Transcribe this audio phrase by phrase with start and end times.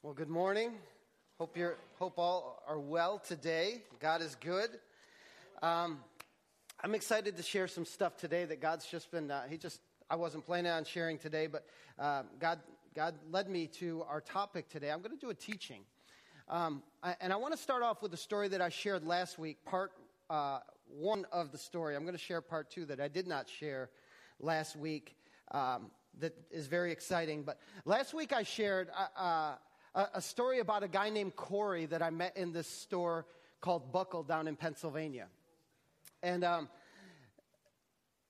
[0.00, 0.74] Well, good morning.
[1.40, 3.82] Hope you're hope all are well today.
[3.98, 4.70] God is good.
[5.60, 5.98] Um,
[6.84, 9.28] I'm excited to share some stuff today that God's just been.
[9.28, 11.66] Uh, he just I wasn't planning on sharing today, but
[11.98, 12.60] uh, God
[12.94, 14.92] God led me to our topic today.
[14.92, 15.80] I'm going to do a teaching,
[16.48, 19.36] um, I, and I want to start off with the story that I shared last
[19.36, 19.90] week, part
[20.30, 21.96] uh, one of the story.
[21.96, 23.90] I'm going to share part two that I did not share
[24.38, 25.16] last week.
[25.50, 25.90] Um,
[26.20, 27.42] that is very exciting.
[27.42, 29.54] But last week I shared uh, uh
[29.94, 33.26] a, a story about a guy named Corey that I met in this store
[33.60, 35.26] called Buckle down in Pennsylvania.
[36.22, 36.68] And um,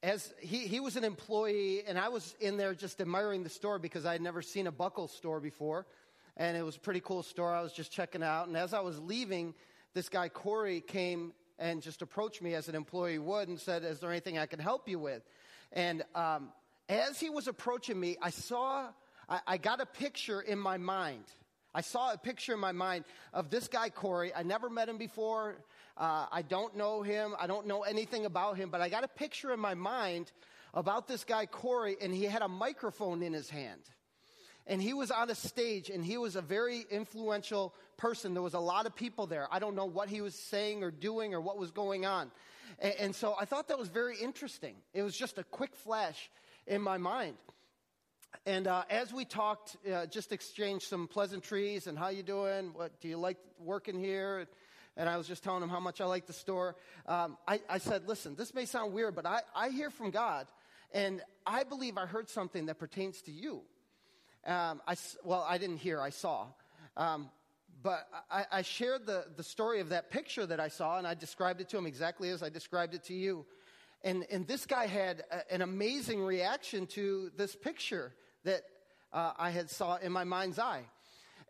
[0.03, 3.79] as he, he was an employee, and I was in there just admiring the store
[3.79, 5.87] because I had never seen a Buckle store before.
[6.37, 7.53] And it was a pretty cool store.
[7.53, 8.47] I was just checking out.
[8.47, 9.55] And as I was leaving,
[9.95, 13.99] this guy, Corey, came and just approached me as an employee would and said, Is
[13.99, 15.23] there anything I can help you with?
[15.73, 16.51] And um,
[16.89, 18.87] as he was approaching me, I saw,
[19.29, 21.25] I, I got a picture in my mind
[21.75, 24.33] I saw a picture in my mind of this guy, Corey.
[24.35, 25.57] I never met him before.
[25.97, 27.35] Uh, I don't know him.
[27.39, 30.33] I don't know anything about him, but I got a picture in my mind
[30.75, 33.81] about this guy, Corey, and he had a microphone in his hand.
[34.67, 38.35] And he was on a stage, and he was a very influential person.
[38.35, 39.49] There was a lot of people there.
[39.51, 42.31] I don't know what he was saying or doing or what was going on.
[42.79, 44.77] And, and so I thought that was very interesting.
[44.93, 46.31] It was just a quick flash
[46.67, 47.37] in my mind.
[48.47, 52.73] And uh, as we talked, uh, just exchanged some pleasantries and how you doing?
[52.75, 54.47] What do you like working here?
[54.97, 56.77] And I was just telling him how much I like the store.
[57.07, 60.47] Um, I, I, said, listen, this may sound weird, but I, I, hear from God,
[60.93, 63.63] and I believe I heard something that pertains to you.
[64.47, 66.47] Um, I, well, I didn't hear, I saw.
[66.97, 67.31] Um,
[67.83, 71.15] but I, I shared the, the story of that picture that I saw, and I
[71.15, 73.47] described it to him exactly as I described it to you.
[74.03, 78.13] And, and this guy had a, an amazing reaction to this picture
[78.45, 78.63] that
[79.13, 80.85] uh, I had saw in my mind's eye.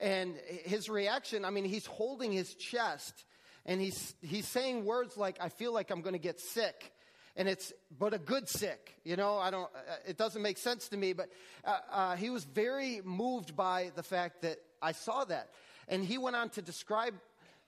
[0.00, 3.24] And his reaction, I mean, he's holding his chest
[3.66, 6.92] and he's, he's saying words like, I feel like I'm going to get sick.
[7.36, 10.88] And it's, but a good sick, you know, I don't, uh, it doesn't make sense
[10.88, 11.28] to me, but
[11.64, 15.50] uh, uh, he was very moved by the fact that I saw that.
[15.86, 17.14] And he went on to describe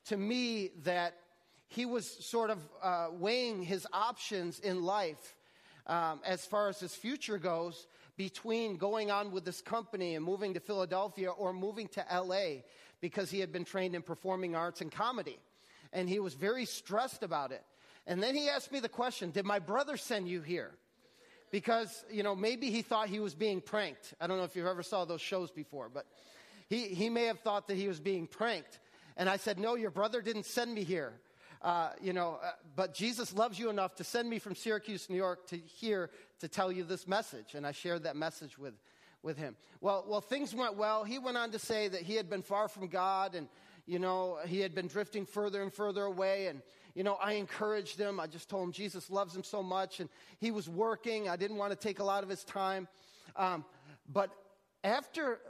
[0.06, 1.14] to me that
[1.70, 5.36] he was sort of uh, weighing his options in life
[5.86, 7.86] um, as far as his future goes
[8.16, 12.62] between going on with this company and moving to Philadelphia or moving to LA
[13.00, 15.38] because he had been trained in performing arts and comedy.
[15.92, 17.62] And he was very stressed about it.
[18.06, 20.72] And then he asked me the question Did my brother send you here?
[21.52, 24.12] Because, you know, maybe he thought he was being pranked.
[24.20, 26.06] I don't know if you've ever saw those shows before, but
[26.68, 28.80] he, he may have thought that he was being pranked.
[29.16, 31.12] And I said, No, your brother didn't send me here.
[31.62, 35.16] Uh, you know, uh, but Jesus loves you enough to send me from Syracuse, New
[35.16, 36.10] York to here
[36.40, 37.54] to tell you this message.
[37.54, 38.74] And I shared that message with,
[39.22, 39.56] with him.
[39.82, 41.04] Well, well, things went well.
[41.04, 43.46] He went on to say that he had been far from God and,
[43.86, 46.46] you know, he had been drifting further and further away.
[46.46, 46.62] And,
[46.94, 48.18] you know, I encouraged him.
[48.20, 50.00] I just told him Jesus loves him so much.
[50.00, 51.28] And he was working.
[51.28, 52.88] I didn't want to take a lot of his time.
[53.36, 53.66] Um,
[54.10, 54.30] but
[54.82, 55.40] after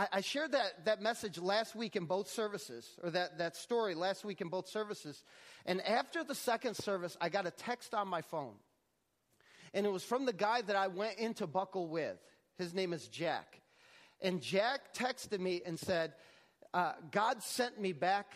[0.00, 3.94] I, I shared that, that message last week in both services, or that, that story
[3.94, 5.22] last week in both services.
[5.66, 8.54] And after the second service, I got a text on my phone.
[9.74, 12.16] And it was from the guy that I went into Buckle with.
[12.56, 13.60] His name is Jack.
[14.22, 16.14] And Jack texted me and said,
[16.72, 18.32] uh, God sent me back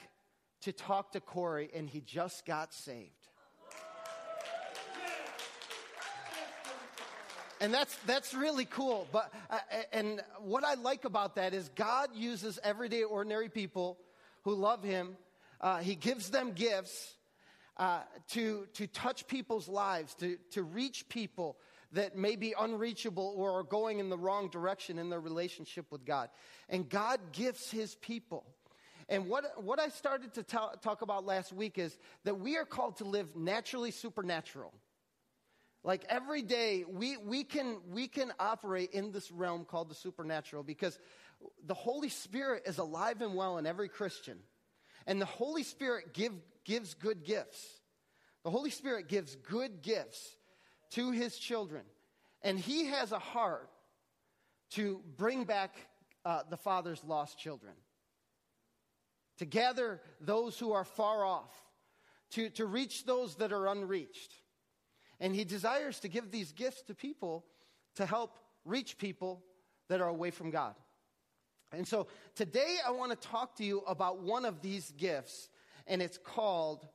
[0.63, 3.24] to talk to Corey, and he just got saved.
[7.61, 9.07] And that's, that's really cool.
[9.13, 9.59] But, uh,
[9.93, 13.99] and what I like about that is God uses everyday, ordinary people
[14.43, 15.17] who love Him.
[15.61, 17.15] Uh, he gives them gifts
[17.77, 18.01] uh,
[18.31, 21.57] to, to touch people's lives, to, to reach people
[21.93, 26.05] that may be unreachable or are going in the wrong direction in their relationship with
[26.05, 26.29] God.
[26.69, 28.45] And God gifts His people.
[29.09, 32.97] And what, what I started to talk about last week is that we are called
[32.97, 34.73] to live naturally supernatural.
[35.85, 40.63] Like every day, we, we, can, we can operate in this realm called the supernatural
[40.63, 40.99] because
[41.67, 44.39] the Holy Spirit is alive and well in every Christian.
[45.07, 46.33] And the Holy Spirit give,
[46.65, 47.63] gives good gifts.
[48.45, 50.37] The Holy Spirit gives good gifts
[50.93, 51.83] to his children.
[52.41, 53.69] And he has a heart
[54.71, 55.77] to bring back
[56.25, 57.75] uh, the Father's lost children,
[59.37, 61.53] to gather those who are far off,
[62.31, 64.35] to, to reach those that are unreached.
[65.21, 67.45] And he desires to give these gifts to people
[67.97, 69.43] to help reach people
[69.89, 70.75] that are away from God.
[71.73, 75.49] And so today I want to talk to you about one of these gifts,
[75.87, 76.87] and it's called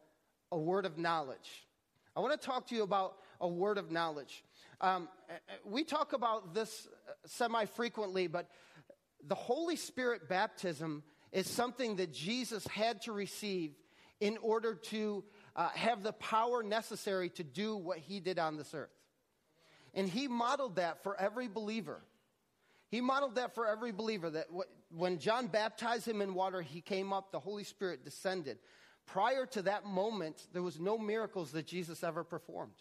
[0.51, 1.67] a word of knowledge.
[2.15, 4.43] I want to talk to you about a word of knowledge.
[4.81, 5.09] Um,
[5.65, 6.87] we talk about this
[7.25, 8.49] semi frequently, but
[9.27, 13.73] the Holy Spirit baptism is something that Jesus had to receive
[14.19, 15.23] in order to
[15.55, 18.89] uh, have the power necessary to do what he did on this earth.
[19.93, 22.01] And he modeled that for every believer.
[22.89, 24.47] He modeled that for every believer that
[24.95, 28.57] when John baptized him in water, he came up, the Holy Spirit descended.
[29.05, 32.73] Prior to that moment, there was no miracles that Jesus ever performed.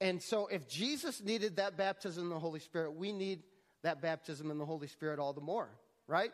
[0.00, 3.42] And so if Jesus needed that baptism in the Holy Spirit, we need
[3.82, 5.68] that baptism in the Holy Spirit all the more,
[6.06, 6.32] right?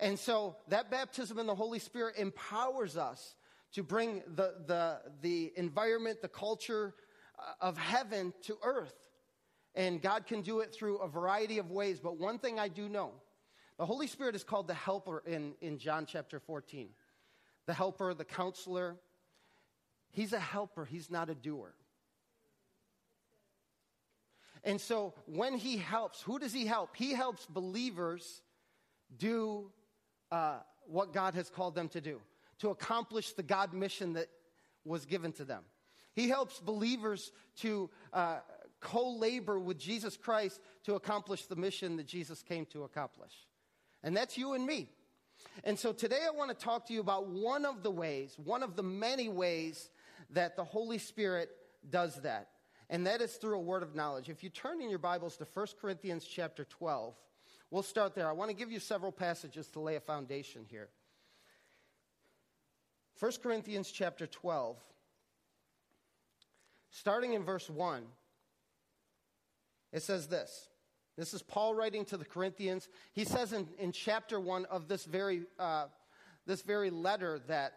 [0.00, 3.34] And so that baptism in the Holy Spirit empowers us
[3.74, 6.94] to bring the, the, the environment, the culture
[7.38, 8.94] uh, of heaven to earth.
[9.74, 12.00] And God can do it through a variety of ways.
[12.00, 13.12] But one thing I do know
[13.78, 16.90] the Holy Spirit is called the helper in, in John chapter 14.
[17.66, 18.96] The helper, the counselor.
[20.10, 21.72] He's a helper, he's not a doer.
[24.64, 26.94] And so when he helps, who does he help?
[26.94, 28.42] He helps believers
[29.16, 29.70] do
[30.30, 32.20] uh, what God has called them to do,
[32.60, 34.28] to accomplish the God mission that
[34.84, 35.62] was given to them.
[36.14, 38.38] He helps believers to uh,
[38.80, 43.32] co labor with Jesus Christ to accomplish the mission that Jesus came to accomplish.
[44.02, 44.90] And that's you and me.
[45.64, 48.62] And so today I want to talk to you about one of the ways, one
[48.62, 49.90] of the many ways
[50.30, 51.50] that the Holy Spirit
[51.88, 52.48] does that
[52.90, 54.28] and that is through a word of knowledge.
[54.28, 57.14] If you turn in your Bibles to 1 Corinthians chapter 12,
[57.70, 58.28] we'll start there.
[58.28, 60.88] I want to give you several passages to lay a foundation here.
[63.20, 64.78] 1 Corinthians chapter 12,
[66.90, 68.02] starting in verse 1,
[69.92, 70.68] it says this.
[71.18, 72.88] This is Paul writing to the Corinthians.
[73.12, 75.88] He says in, in chapter 1 of this very, uh,
[76.46, 77.74] this very letter that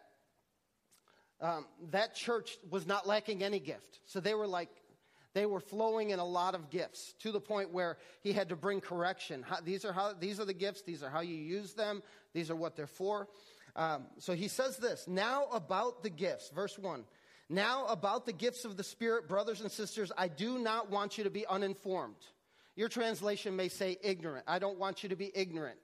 [1.41, 3.99] um, that church was not lacking any gift.
[4.05, 4.69] So they were like
[5.33, 8.55] they were flowing in a lot of gifts to the point where he had to
[8.55, 9.43] bring correction.
[9.43, 12.03] How, these, are how, these are the gifts, these are how you use them,
[12.33, 13.27] these are what they're for.
[13.75, 17.03] Um, so he says this now about the gifts, verse 1.
[17.49, 21.23] Now about the gifts of the Spirit, brothers and sisters, I do not want you
[21.23, 22.15] to be uninformed.
[22.75, 24.45] Your translation may say ignorant.
[24.47, 25.79] I don't want you to be ignorant,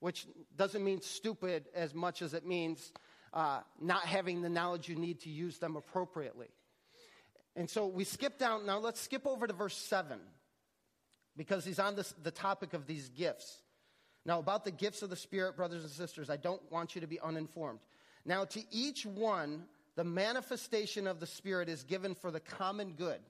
[0.00, 0.26] which
[0.56, 2.92] doesn't mean stupid as much as it means
[3.32, 6.48] uh, not having the knowledge you need to use them appropriately.
[7.56, 8.66] And so we skip down.
[8.66, 10.18] Now let's skip over to verse 7
[11.36, 13.62] because he's on this, the topic of these gifts.
[14.24, 17.06] Now, about the gifts of the Spirit, brothers and sisters, I don't want you to
[17.06, 17.80] be uninformed.
[18.24, 19.64] Now, to each one,
[19.96, 23.20] the manifestation of the Spirit is given for the common good.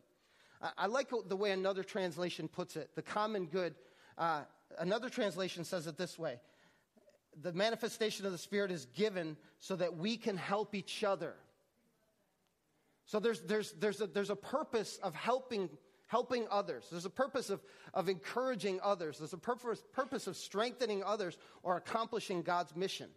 [0.77, 3.75] I, like the way another translation puts it the common good.
[4.17, 4.43] Uh,
[4.79, 6.41] another translation says it this way
[7.43, 11.35] the manifestation of the Spirit is given so that we can help each other.
[13.07, 15.71] So there's, there's, there's, a, there's a purpose of helping,
[16.09, 16.87] helping others.
[16.91, 17.61] There's a purpose of,
[17.95, 19.19] of encouraging others.
[19.19, 23.09] There's a purpose, purpose of strengthening others or accomplishing God's mission.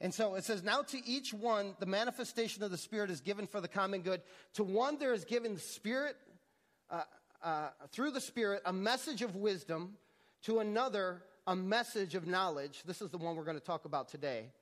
[0.00, 3.46] And so it says, Now to each one, the manifestation of the Spirit is given
[3.46, 4.22] for the common good.
[4.54, 6.16] To one, there is given the Spirit,
[6.90, 7.02] uh,
[7.42, 9.94] uh, through the Spirit, a message of wisdom.
[10.44, 12.82] To another, a message of knowledge.
[12.86, 14.52] This is the one we're going to talk about today,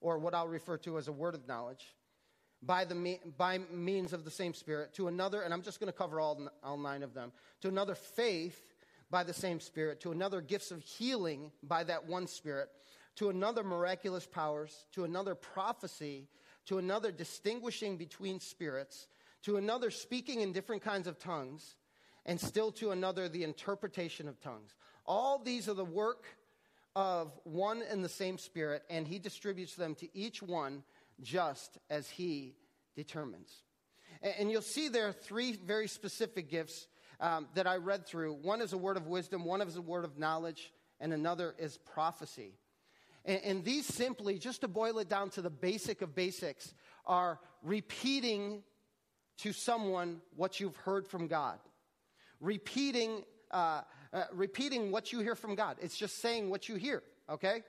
[0.00, 1.94] or what I'll refer to as a word of knowledge
[2.62, 5.96] by, the, by means of the same Spirit, to another, and I'm just going to
[5.96, 8.74] cover all, all nine of them, to another faith
[9.10, 12.68] by the same Spirit, to another gifts of healing by that one Spirit,
[13.16, 16.28] to another miraculous powers, to another prophecy,
[16.66, 19.08] to another distinguishing between spirits,
[19.42, 21.76] to another speaking in different kinds of tongues,
[22.26, 24.76] and still to another the interpretation of tongues.
[25.06, 26.26] All these are the work
[26.94, 30.82] of one and the same Spirit, and He distributes them to each one
[31.22, 32.54] just as He
[32.94, 33.62] determines.
[34.22, 36.86] And you'll see there are three very specific gifts
[37.20, 38.34] um, that I read through.
[38.34, 41.78] One is a word of wisdom, one is a word of knowledge, and another is
[41.78, 42.54] prophecy.
[43.24, 46.74] And, and these simply, just to boil it down to the basic of basics,
[47.06, 48.62] are repeating
[49.38, 51.58] to someone what you've heard from God.
[52.40, 53.82] Repeating, uh,
[54.12, 55.76] uh, repeating what you hear from God.
[55.80, 57.62] It's just saying what you hear, okay?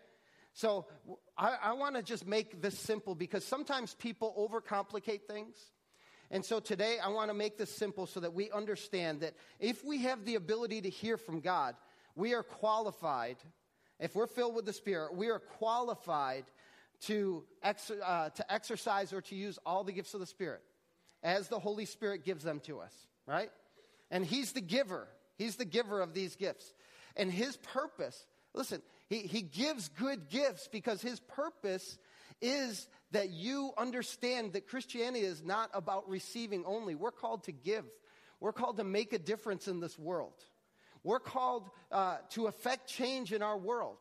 [0.53, 0.85] So
[1.37, 5.55] I, I want to just make this simple because sometimes people overcomplicate things.
[6.29, 9.83] And so today I want to make this simple so that we understand that if
[9.83, 11.75] we have the ability to hear from God,
[12.15, 13.37] we are qualified.
[13.99, 16.45] If we're filled with the Spirit, we are qualified
[17.01, 20.61] to, ex- uh, to exercise or to use all the gifts of the Spirit
[21.23, 22.93] as the Holy Spirit gives them to us,
[23.25, 23.51] right?
[24.09, 25.07] And He's the giver.
[25.37, 26.73] He's the giver of these gifts.
[27.15, 28.81] And His purpose, listen,
[29.11, 31.97] he, he gives good gifts because his purpose
[32.41, 36.95] is that you understand that Christianity is not about receiving only.
[36.95, 37.83] We're called to give,
[38.39, 40.35] we're called to make a difference in this world.
[41.03, 43.97] We're called uh, to affect change in our world.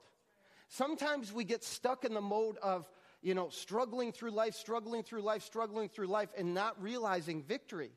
[0.68, 2.88] Sometimes we get stuck in the mode of,
[3.20, 7.90] you know, struggling through life, struggling through life, struggling through life, and not realizing victory.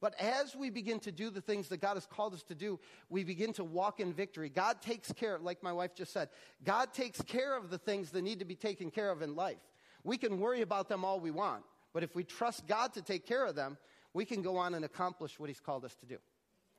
[0.00, 2.78] But as we begin to do the things that God has called us to do,
[3.08, 4.48] we begin to walk in victory.
[4.48, 6.28] God takes care, like my wife just said,
[6.64, 9.58] God takes care of the things that need to be taken care of in life.
[10.04, 13.26] We can worry about them all we want, but if we trust God to take
[13.26, 13.76] care of them,
[14.14, 16.18] we can go on and accomplish what He's called us to do.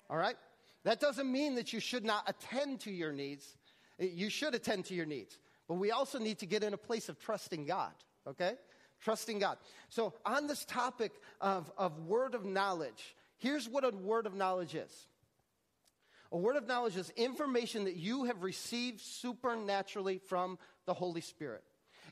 [0.10, 0.38] All right?
[0.86, 3.58] That doesn't mean that you should not attend to your needs.
[3.98, 5.38] You should attend to your needs.
[5.68, 7.92] But we also need to get in a place of trusting God,
[8.26, 8.54] okay?
[9.02, 9.58] Trusting God.
[9.90, 14.76] So, on this topic of, of word of knowledge, here's what a word of knowledge
[14.76, 15.08] is
[16.32, 21.64] a word of knowledge is information that you have received supernaturally from the Holy Spirit.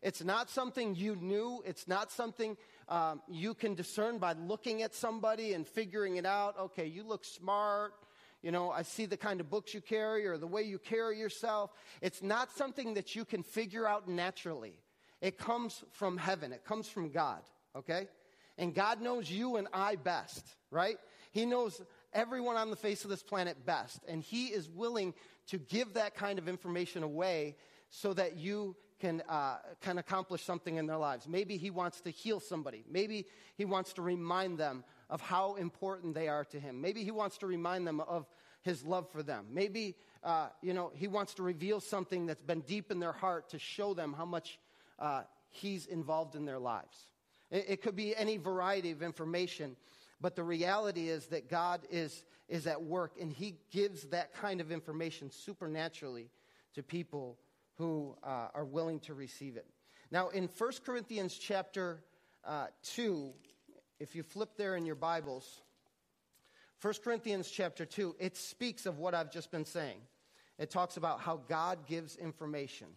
[0.02, 1.62] It's not something you knew.
[1.66, 6.58] It's not something um, you can discern by looking at somebody and figuring it out.
[6.60, 7.94] Okay, you look smart.
[8.42, 11.20] You know, I see the kind of books you carry or the way you carry
[11.20, 11.72] yourself.
[12.02, 14.80] It's not something that you can figure out naturally.
[15.22, 17.42] It comes from heaven, it comes from God,
[17.76, 18.08] okay?
[18.58, 20.98] And God knows you and I best, right?
[21.32, 21.82] He knows
[22.14, 24.02] everyone on the face of this planet best.
[24.08, 25.14] And He is willing
[25.48, 27.56] to give that kind of information away
[27.90, 31.28] so that you can, uh, can accomplish something in their lives.
[31.28, 32.84] Maybe he wants to heal somebody.
[32.90, 36.82] Maybe he wants to remind them of how important they are to him.
[36.82, 38.28] Maybe he wants to remind them of
[38.64, 39.46] his love for them.
[39.52, 43.50] Maybe, uh, you know, he wants to reveal something that's been deep in their heart
[43.50, 44.60] to show them how much
[45.00, 47.08] uh, he's involved in their lives.
[47.52, 49.76] It, it could be any variety of information,
[50.22, 54.62] but the reality is that God is, is at work and he gives that kind
[54.62, 56.30] of information supernaturally
[56.74, 57.38] to people
[57.78, 59.66] who uh, are willing to receive it.
[60.12, 62.02] Now, in 1 Corinthians chapter
[62.46, 63.32] uh, 2,
[64.00, 65.62] if you flip there in your Bibles,
[66.82, 70.00] 1 Corinthians chapter 2, it speaks of what I've just been saying.
[70.58, 72.88] It talks about how God gives information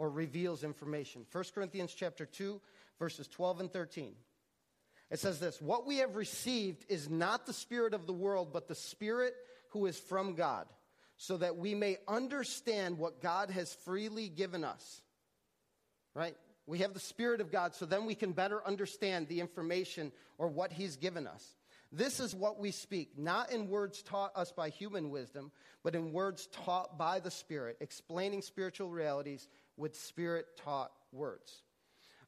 [0.00, 1.26] or reveals information.
[1.30, 2.58] 1 Corinthians chapter 2,
[2.98, 4.14] verses 12 and 13.
[5.10, 8.66] It says this What we have received is not the Spirit of the world, but
[8.66, 9.34] the Spirit
[9.68, 10.66] who is from God
[11.18, 15.02] so that we may understand what God has freely given us.
[16.14, 16.34] Right?
[16.66, 20.48] We have the Spirit of God, so then we can better understand the information or
[20.48, 21.56] what He's given us.
[21.92, 25.50] This is what we speak, not in words taught us by human wisdom,
[25.82, 29.48] but in words taught by the Spirit, explaining spiritual realities
[29.80, 31.62] with Spirit taught words.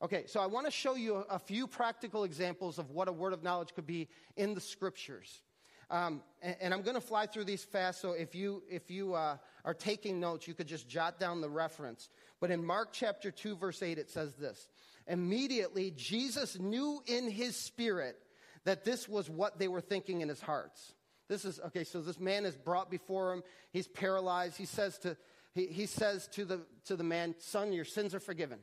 [0.02, 3.32] Okay, so I want to show you a, few practical examples of what a word
[3.32, 5.42] of knowledge could be in the scriptures.
[5.90, 9.14] Um, and, and, I'm going to fly through these fast, so if you, if you
[9.14, 12.09] uh, are taking notes, you could just jot down the reference.
[12.40, 14.68] But in Mark chapter 2, verse 8, it says this
[15.06, 18.16] Immediately, Jesus knew in his spirit
[18.64, 20.94] that this was what they were thinking in his hearts.
[21.28, 23.42] This is, okay, so this man is brought before him.
[23.73, 24.56] He's paralyzed.
[24.56, 25.16] He says to,
[25.54, 28.59] he, he says to the, to the man, Son, your sins are forgiven.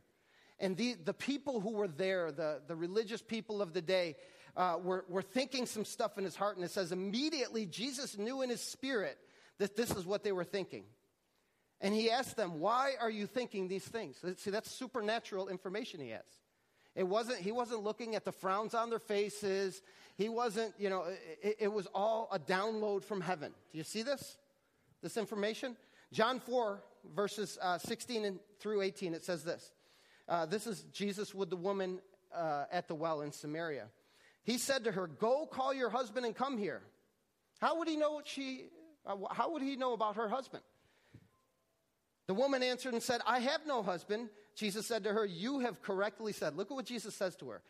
[0.60, 4.16] And the, the people who were there, the, the religious people of the day,
[4.58, 8.42] uh, were, were thinking some stuff in his heart, and it says immediately Jesus knew
[8.42, 9.18] in his spirit
[9.58, 10.84] that this is what they were thinking.
[11.82, 14.18] And he asked them, Why are you thinking these things?
[14.38, 16.26] See, that's supernatural information he has.
[16.96, 19.82] It wasn't, he wasn't looking at the frowns on their faces.
[20.18, 21.06] He wasn't, you know,
[21.42, 23.54] it, it was all a download from heaven.
[23.72, 24.38] Do you see this?
[25.02, 25.78] This information?
[26.12, 26.82] John 4,
[27.16, 29.72] verses uh, 16 through 18, it says this.
[30.28, 32.00] Uh, this is Jesus with the woman
[32.36, 33.88] uh, at the well in Samaria.
[34.44, 36.82] He said to her, Go call your husband and come here.
[37.60, 38.66] How would he know what she,
[39.06, 40.64] uh, how would he know about her husband?
[42.28, 44.30] The woman answered and said, I have no husband.
[44.56, 46.56] Jesus said to her, You have correctly said.
[46.56, 47.62] Look at what Jesus says to her.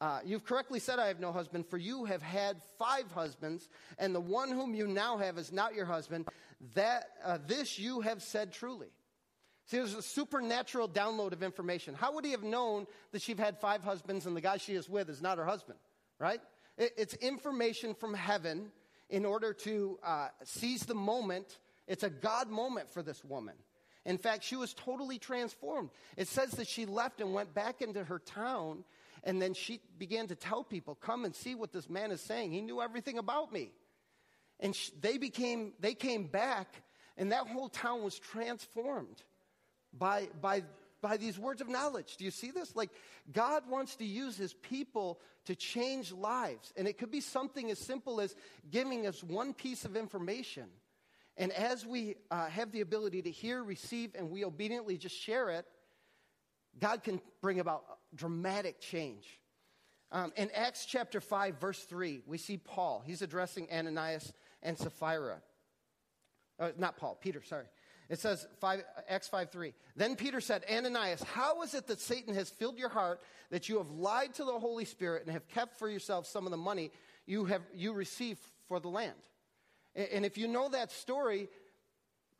[0.00, 4.14] Uh, you've correctly said, I have no husband, for you have had five husbands, and
[4.14, 6.28] the one whom you now have is not your husband.
[6.74, 8.88] That, uh, this you have said truly.
[9.66, 11.94] See, there's a supernatural download of information.
[11.94, 14.88] How would he have known that she'd had five husbands and the guy she is
[14.88, 15.78] with is not her husband?
[16.18, 16.40] right?
[16.76, 18.70] It, it's information from heaven
[19.08, 21.58] in order to uh, seize the moment.
[21.86, 23.54] It's a God moment for this woman.
[24.04, 25.90] In fact, she was totally transformed.
[26.16, 28.84] It says that she left and went back into her town,
[29.26, 32.52] and then she began to tell people, Come and see what this man is saying.
[32.52, 33.72] He knew everything about me.
[34.58, 36.82] And she, they, became, they came back,
[37.18, 39.22] and that whole town was transformed
[39.92, 40.62] by, by
[41.02, 42.16] by these words of knowledge.
[42.16, 42.74] Do you see this?
[42.74, 42.90] Like,
[43.32, 46.72] God wants to use his people to change lives.
[46.76, 48.34] And it could be something as simple as
[48.70, 50.64] giving us one piece of information.
[51.36, 55.50] And as we uh, have the ability to hear, receive, and we obediently just share
[55.50, 55.66] it,
[56.80, 57.84] God can bring about
[58.16, 59.40] dramatic change.
[60.12, 63.02] Um, in Acts chapter 5, verse 3, we see Paul.
[63.04, 64.32] He's addressing Ananias
[64.62, 65.38] and Sapphira.
[66.58, 67.66] Uh, not Paul, Peter, sorry.
[68.08, 69.74] It says 5, Acts 5 3.
[69.96, 73.20] Then Peter said, Ananias, how is it that Satan has filled your heart
[73.50, 76.52] that you have lied to the Holy Spirit and have kept for yourself some of
[76.52, 76.92] the money
[77.26, 79.14] you, have, you received for the land?
[79.96, 81.48] And, and if you know that story,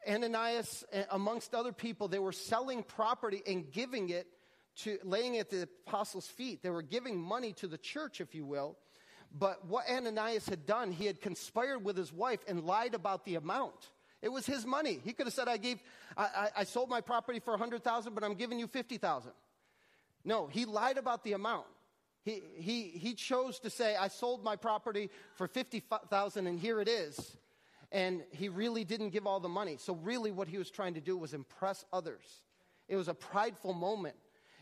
[0.08, 4.28] Ananias, amongst other people, they were selling property and giving it
[4.78, 6.62] to, laying at the apostles' feet.
[6.62, 8.76] They were giving money to the church, if you will.
[9.38, 13.34] But what Ananias had done, he had conspired with his wife and lied about the
[13.34, 13.90] amount.
[14.22, 15.00] It was his money.
[15.04, 15.78] He could have said, I gave,
[16.16, 19.32] I, I, I sold my property for 100000 but I'm giving you 50000
[20.24, 21.66] No, he lied about the amount.
[22.24, 26.88] He, he, he chose to say, I sold my property for 50000 and here it
[26.88, 27.36] is.
[27.92, 29.76] And he really didn't give all the money.
[29.78, 32.24] So, really, what he was trying to do was impress others.
[32.88, 34.16] It was a prideful moment.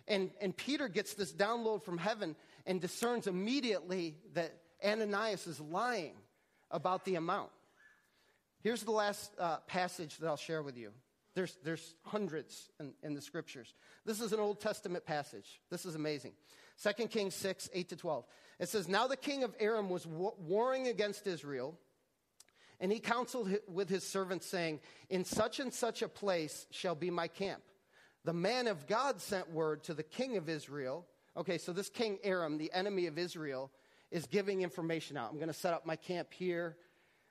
[0.06, 6.14] And, and Peter gets this download from heaven and discerns immediately that Ananias is lying
[6.70, 7.50] about the amount.
[8.62, 10.90] Here's the last uh, passage that I'll share with you.
[11.34, 13.74] There's, there's hundreds in, in, the scriptures.
[14.04, 15.60] This is an Old Testament passage.
[15.68, 16.32] This is amazing.
[16.82, 18.24] 2 Kings 6, 8 to 12.
[18.60, 21.76] It says, Now the king of Aram was warring against Israel,
[22.78, 24.80] and he counseled with his servants, saying,
[25.10, 27.62] In such and such a place shall be my camp.
[28.24, 31.06] The man of God sent word to the king of Israel.
[31.36, 33.70] Okay, so this king Aram, the enemy of Israel,
[34.10, 35.30] is giving information out.
[35.30, 36.76] I'm going to set up my camp here.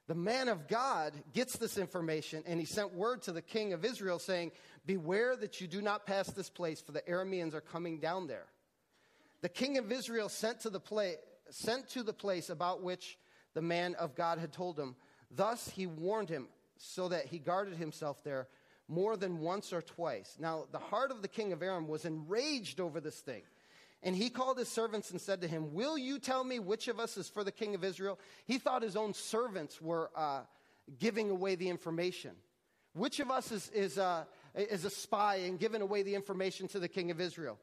[0.07, 3.85] The man of God gets this information and he sent word to the king of
[3.85, 4.51] Israel saying,
[4.85, 8.47] Beware that you do not pass this place, for the Arameans are coming down there.
[9.41, 11.17] The king of Israel sent to the, place,
[11.49, 13.17] sent to the place about which
[13.53, 14.95] the man of God had told him.
[15.31, 16.47] Thus he warned him
[16.77, 18.47] so that he guarded himself there
[18.93, 20.35] more than once or twice.
[20.39, 23.41] Now, the heart of the king of Aram was enraged over this thing.
[24.03, 26.99] And he called his servants and said to him, Will you tell me which of
[26.99, 28.19] us is for the king of Israel?
[28.45, 30.41] He thought his own servants were uh,
[30.99, 32.31] giving away the information.
[32.93, 36.79] Which of us is, is, uh, is a spy and giving away the information to
[36.79, 37.57] the king of Israel?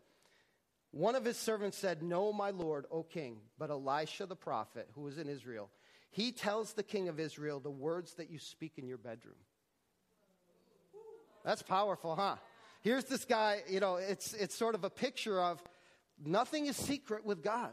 [0.93, 5.07] One of his servants said, No, my lord, O king, but Elisha the prophet, who
[5.07, 5.71] is in Israel,
[6.11, 9.37] he tells the king of Israel the words that you speak in your bedroom.
[11.45, 12.37] That's powerful, huh?
[12.83, 15.63] Here's this guy, you know, it's, it's sort of a picture of
[16.25, 17.73] Nothing is secret with God.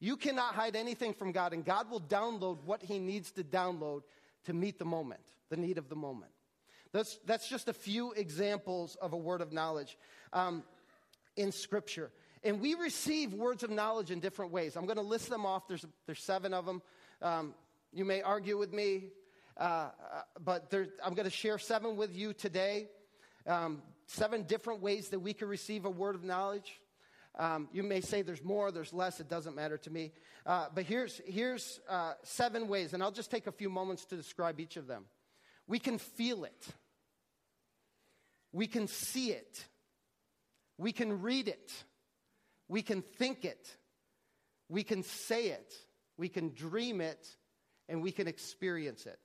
[0.00, 4.02] You cannot hide anything from God, and God will download what He needs to download
[4.44, 6.30] to meet the moment, the need of the moment.
[6.92, 9.98] That's, that's just a few examples of a word of knowledge
[10.32, 10.62] um,
[11.36, 12.10] in Scripture.
[12.44, 14.76] And we receive words of knowledge in different ways.
[14.76, 15.66] I'm going to list them off.
[15.66, 16.82] There's, there's seven of them.
[17.20, 17.54] Um,
[17.92, 19.08] you may argue with me,
[19.58, 19.90] uh, uh,
[20.42, 22.88] but there, I'm going to share seven with you today.
[23.46, 26.80] Um, seven different ways that we can receive a word of knowledge.
[27.38, 30.12] Um, you may say there's more, there's less, it doesn't matter to me.
[30.44, 34.16] Uh, but here's, here's uh, seven ways, and I'll just take a few moments to
[34.16, 35.04] describe each of them.
[35.66, 36.66] We can feel it,
[38.52, 39.64] we can see it,
[40.78, 41.72] we can read it,
[42.66, 43.76] we can think it,
[44.68, 45.74] we can say it,
[46.16, 47.28] we can dream it,
[47.88, 49.18] and we can experience it.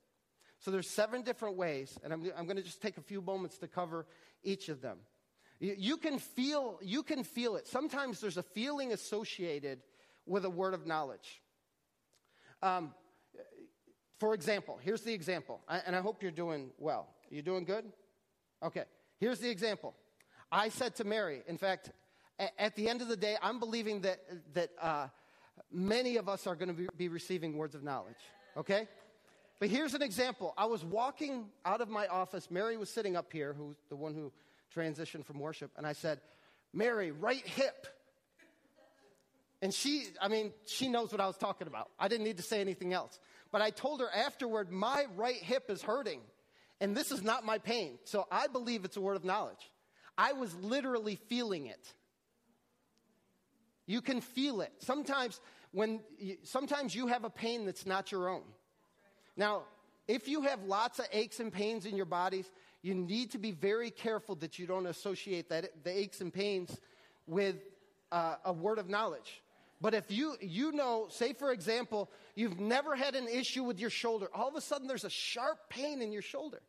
[0.64, 3.58] So there's seven different ways, and I'm, I'm going to just take a few moments
[3.58, 4.06] to cover
[4.44, 5.00] each of them.
[5.60, 7.68] You can feel, you can feel it.
[7.68, 9.82] Sometimes there's a feeling associated
[10.26, 11.42] with a word of knowledge.
[12.62, 12.94] Um,
[14.20, 17.10] for example, here's the example, and I hope you're doing well.
[17.30, 17.84] You doing good?
[18.64, 18.84] Okay,
[19.20, 19.94] here's the example.
[20.50, 21.92] I said to Mary, in fact,
[22.40, 24.22] at the end of the day, I'm believing that,
[24.54, 25.08] that uh,
[25.70, 28.16] many of us are going to be, be receiving words of knowledge,
[28.56, 28.88] okay?
[29.60, 30.54] But here's an example.
[30.58, 32.50] I was walking out of my office.
[32.52, 34.32] Mary was sitting up here, who's the one who
[34.76, 36.20] transitioned from worship, and I said,
[36.74, 37.88] Mary, right hip.
[39.62, 41.90] And she, I mean, she knows what I was talking about.
[41.98, 43.20] I didn't need to say anything else.
[43.52, 46.20] But I told her afterward, my right hip is hurting,
[46.82, 48.00] and this is not my pain.
[48.04, 49.72] So I believe it's a word of knowledge.
[50.18, 51.94] I was literally feeling it.
[53.86, 54.72] You can feel it.
[54.80, 55.40] Sometimes
[55.72, 56.02] when
[56.44, 58.44] sometimes you have a pain that's not your own.
[59.36, 59.64] Now,
[60.08, 62.50] if you have lots of aches and pains in your bodies,
[62.82, 66.78] you need to be very careful that you don't associate that, the aches and pains
[67.26, 67.56] with
[68.12, 69.42] uh, a word of knowledge.
[69.80, 73.90] But if you, you know, say for example, you've never had an issue with your
[73.90, 76.62] shoulder, all of a sudden there's a sharp pain in your shoulder.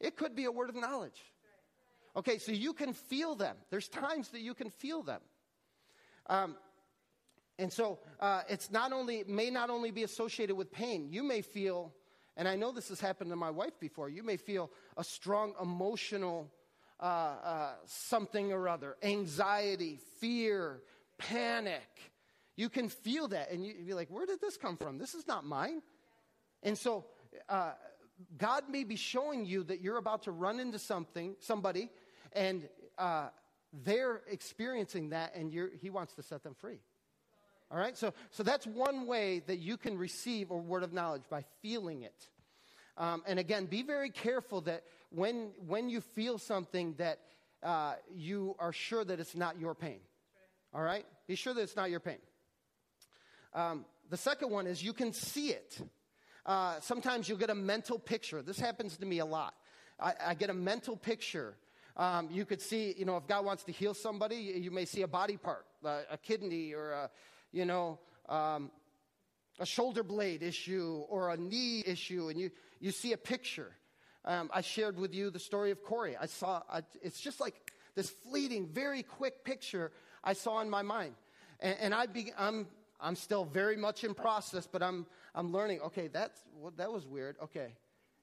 [0.00, 1.20] It could be a word of knowledge.
[2.14, 3.56] Okay, so you can feel them.
[3.70, 5.20] There's times that you can feel them.
[6.26, 6.56] Um,
[7.58, 11.40] and so uh, it's not only, may not only be associated with pain, you may
[11.40, 11.92] feel
[12.36, 14.08] and I know this has happened to my wife before.
[14.08, 16.50] You may feel a strong emotional
[17.02, 20.82] uh, uh, something or other anxiety, fear,
[21.18, 21.82] panic.
[22.54, 24.98] You can feel that, and you, would be like, Where did this come from?
[24.98, 25.82] This is not mine.
[26.62, 27.06] And so,
[27.48, 27.72] uh,
[28.38, 31.90] God may be showing you that you're about to run into something, somebody,
[32.32, 32.68] and
[32.98, 33.30] uh,
[33.72, 36.78] they're experiencing that, and He wants to set them free.
[37.72, 37.96] All right?
[37.96, 42.02] So, so that's one way that you can receive a word of knowledge by feeling
[42.02, 42.28] it.
[42.98, 47.20] Um, and again, be very careful that when, when you feel something that
[47.62, 50.00] uh, you are sure that it's not your pain.
[50.74, 51.06] All right?
[51.26, 52.18] Be sure that it's not your pain.
[53.54, 55.80] Um, the second one is you can see it.
[56.44, 58.42] Uh, sometimes you'll get a mental picture.
[58.42, 59.54] This happens to me a lot.
[59.98, 61.56] I, I get a mental picture.
[61.96, 65.02] Um, you could see, you know, if God wants to heal somebody, you may see
[65.02, 67.10] a body part, uh, a kidney or a,
[67.52, 68.70] you know, um,
[69.60, 73.70] a shoulder blade issue or a knee issue, and you, you see a picture.
[74.24, 76.16] Um, I shared with you the story of Corey.
[76.16, 76.62] I saw,
[77.02, 77.54] it's just like
[77.94, 79.92] this fleeting, very quick picture
[80.24, 81.14] I saw in my mind.
[81.60, 82.66] And, and I be, I'm,
[83.00, 87.06] I'm still very much in process, but I'm, I'm learning, okay, that's, well, that was
[87.06, 87.36] weird.
[87.42, 87.74] Okay.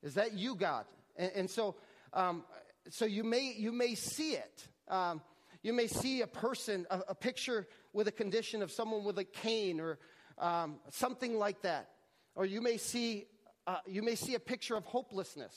[0.01, 0.85] Is that you, God?
[1.17, 1.75] And, and so,
[2.13, 2.43] um,
[2.89, 4.67] so you may, you may see it.
[4.87, 5.21] Um,
[5.61, 9.23] you may see a person, a, a, picture with a condition of someone with a
[9.23, 9.99] cane or
[10.37, 11.89] um, something like that.
[12.35, 13.25] Or you may see,
[13.67, 15.53] uh, you may see a picture of hopelessness.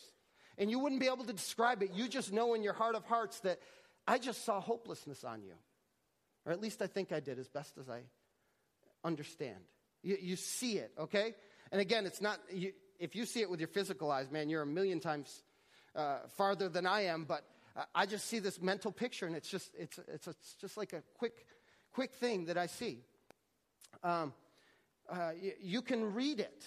[0.59, 1.93] And you wouldn't be able to describe it.
[1.95, 3.61] You just know in your heart of hearts that
[4.07, 5.55] I just saw hopelessness on you.
[6.45, 8.01] Or at least I think I did as best as I
[9.05, 9.59] understand.
[10.03, 11.35] You, you see it, okay?
[11.71, 14.63] And again, it's not, you, if you see it with your physical eyes, man, you're
[14.63, 15.43] a million times
[15.95, 17.45] uh, farther than I am, but
[17.95, 21.03] I just see this mental picture, and it's just, it's, it's, it's just like a
[21.17, 21.47] quick,
[21.93, 22.99] quick thing that I see.
[24.03, 24.33] Um,
[25.09, 26.65] uh, you, you can read it.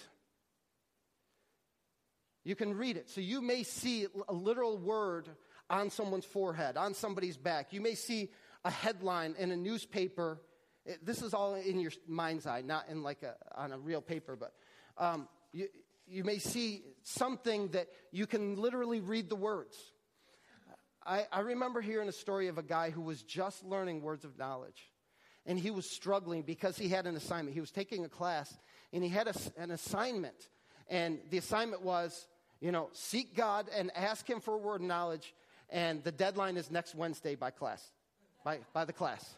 [2.44, 3.10] You can read it.
[3.10, 5.28] So you may see a literal word
[5.68, 7.72] on someone's forehead, on somebody's back.
[7.72, 8.30] You may see
[8.64, 10.40] a headline in a newspaper.
[10.84, 14.00] It, this is all in your mind's eye, not in like a, on a real
[14.00, 14.52] paper, but
[14.98, 15.68] um, you,
[16.06, 19.76] you may see something that you can literally read the words.
[21.06, 24.36] I, I remember hearing a story of a guy who was just learning words of
[24.38, 24.90] knowledge.
[25.46, 27.54] And he was struggling because he had an assignment.
[27.54, 28.52] He was taking a class
[28.92, 30.48] and he had a, an assignment.
[30.88, 32.26] And the assignment was,
[32.60, 35.34] you know, seek God and ask Him for a word of knowledge.
[35.70, 37.84] And the deadline is next Wednesday by class,
[38.44, 39.36] by, by the class.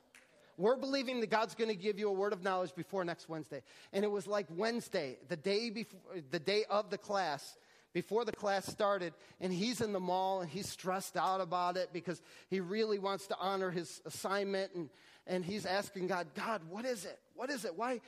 [0.59, 3.63] We're believing that God's going to give you a word of knowledge before next Wednesday.
[3.93, 6.01] And it was like Wednesday, the day before,
[6.31, 7.57] the day of the class,
[7.93, 11.91] before the class started, and he's in the mall and he's stressed out about it
[11.93, 14.91] because he really wants to honor his assignment and,
[15.27, 17.19] and he's asking God, God, what is it?
[17.35, 17.77] What is it?
[17.77, 18.01] Why?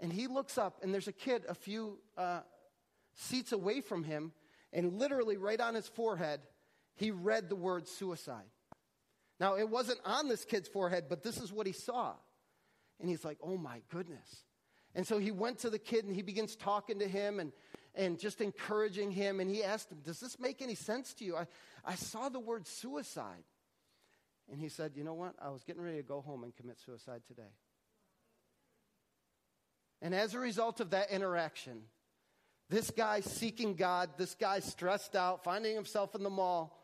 [0.00, 2.40] And he looks up and there's a kid a few uh,
[3.14, 4.32] seats away from him,
[4.72, 6.40] and literally right on his forehead,
[6.96, 8.46] he read the word suicide.
[9.40, 12.12] Now, it wasn't on this kid's forehead, but this is what he saw.
[13.00, 14.44] And he's like, oh my goodness.
[14.94, 17.52] And so he went to the kid and he begins talking to him and,
[17.94, 19.40] and just encouraging him.
[19.40, 21.36] And he asked him, Does this make any sense to you?
[21.36, 21.46] I,
[21.84, 23.44] I saw the word suicide.
[24.50, 25.34] And he said, You know what?
[25.40, 27.52] I was getting ready to go home and commit suicide today.
[30.02, 31.82] And as a result of that interaction,
[32.68, 36.78] this guy seeking God, this guy stressed out, finding himself in the mall,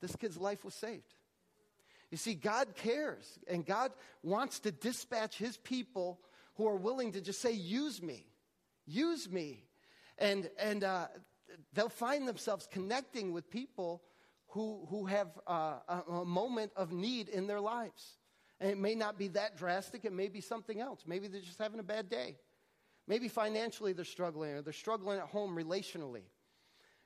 [0.00, 1.14] this kid's life was saved.
[2.10, 6.20] You see, God cares, and God wants to dispatch his people
[6.56, 8.26] who are willing to just say, Use me,
[8.86, 9.64] use me.
[10.22, 11.08] And, and uh,
[11.74, 14.02] they'll find themselves connecting with people
[14.46, 18.18] who, who have uh, a, a moment of need in their lives.
[18.60, 21.00] And it may not be that drastic, it may be something else.
[21.06, 22.36] Maybe they're just having a bad day.
[23.08, 26.22] Maybe financially they're struggling, or they're struggling at home relationally.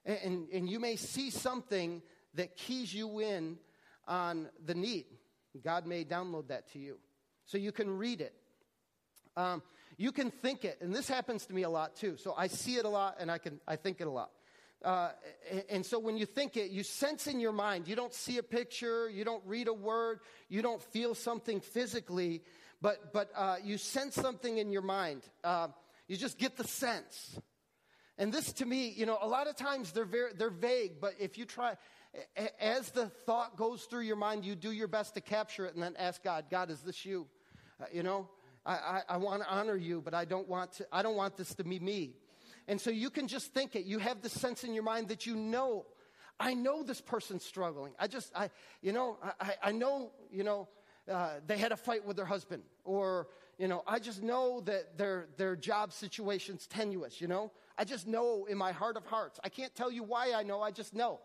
[0.04, 2.02] And, and, and you may see something
[2.34, 3.56] that keys you in
[4.06, 5.06] on the need.
[5.64, 6.98] God may download that to you.
[7.46, 8.34] So you can read it.
[9.38, 9.62] Um,
[9.96, 12.16] you can think it, and this happens to me a lot too.
[12.16, 14.30] So I see it a lot, and I can I think it a lot.
[14.84, 15.10] Uh,
[15.70, 17.88] and, so when you think it, you sense in your mind.
[17.88, 22.42] You don't see a picture, you don't read a word, you don't feel something physically,
[22.82, 25.22] but but uh, you sense something in your mind.
[25.42, 25.68] Uh,
[26.08, 27.40] you just get the sense.
[28.18, 31.14] And this to me, you know, a lot of times they're very, they're vague, but
[31.18, 31.76] if you try,
[32.60, 35.82] as the thought goes through your mind, you do your best to capture it and
[35.82, 37.26] then ask God, God, is this you?
[37.80, 38.28] Uh, you know,
[38.66, 41.36] I, I, I want to honor you, but I don't want to, I don't want
[41.36, 42.14] this to be me.
[42.68, 43.84] And so you can just think it.
[43.84, 45.86] You have the sense in your mind that you know,
[46.38, 47.92] I know this person's struggling.
[47.98, 48.50] I just, I,
[48.82, 50.68] you know, I, I know, you know,
[51.10, 54.98] uh, they had a fight with their husband or, you know, I just know that
[54.98, 57.52] their, their job situation's tenuous, you know?
[57.78, 59.38] I just know in my heart of hearts.
[59.44, 61.20] I can't tell you why I know, I just know.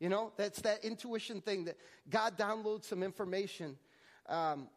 [0.00, 1.76] You know, that's that intuition thing that
[2.08, 3.76] God downloads some information
[4.28, 4.68] um,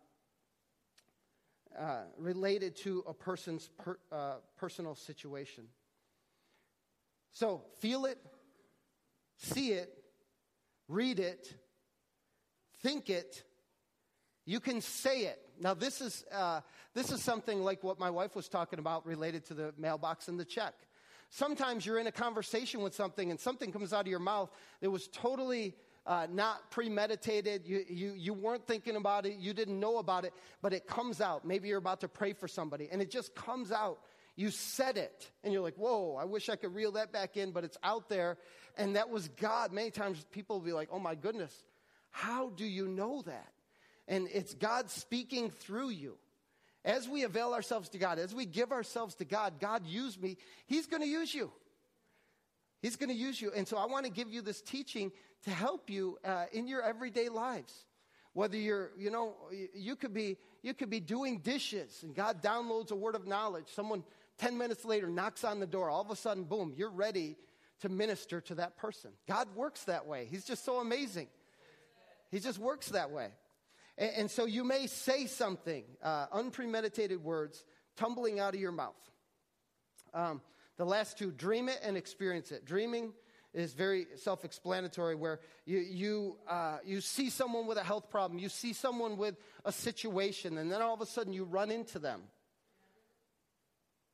[1.78, 5.66] uh, related to a person's per, uh, personal situation.
[7.32, 8.18] So feel it,
[9.38, 9.94] see it,
[10.88, 11.54] read it,
[12.82, 13.44] think it,
[14.46, 15.40] you can say it.
[15.60, 16.62] Now, this is, uh,
[16.94, 20.40] this is something like what my wife was talking about related to the mailbox and
[20.40, 20.74] the check.
[21.30, 24.50] Sometimes you're in a conversation with something and something comes out of your mouth
[24.82, 25.76] that was totally
[26.08, 27.68] uh, not premeditated.
[27.68, 29.36] You, you, you weren't thinking about it.
[29.38, 31.46] You didn't know about it, but it comes out.
[31.46, 34.00] Maybe you're about to pray for somebody and it just comes out.
[34.38, 37.52] You said it and you're like, whoa, I wish I could reel that back in,
[37.52, 38.38] but it's out there.
[38.78, 39.74] And that was God.
[39.74, 41.54] Many times people will be like, oh my goodness,
[42.10, 43.52] how do you know that?
[44.08, 46.18] And it's God speaking through you.
[46.86, 50.38] As we avail ourselves to God, as we give ourselves to God, God use me,
[50.68, 51.52] He's going to use you.
[52.82, 53.52] He's going to use you.
[53.54, 55.12] And so I want to give you this teaching
[55.44, 57.86] to help you uh, in your everyday lives.
[58.34, 59.34] Whether you're, you know,
[59.74, 63.66] you could be, you could be doing dishes and God downloads a word of knowledge.
[63.74, 64.04] Someone
[64.38, 65.90] 10 minutes later knocks on the door.
[65.90, 67.36] All of a sudden, boom, you're ready
[67.82, 69.12] to minister to that person.
[69.28, 70.28] God works that way.
[70.30, 71.28] He's just so amazing.
[72.30, 73.30] He just works that way.
[73.98, 77.64] And, and so you may say something, uh, unpremeditated words
[77.96, 78.96] tumbling out of your mouth.
[80.14, 80.42] Um,
[80.78, 82.66] the last two, dream it and experience it.
[82.66, 83.14] Dreaming
[83.58, 88.40] is very self explanatory, where you, you, uh, you see someone with a health problem,
[88.40, 92.00] you see someone with a situation, and then all of a sudden you run into
[92.00, 92.22] them.